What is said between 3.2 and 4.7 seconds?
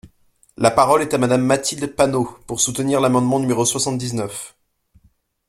numéro soixante-dix-neuf.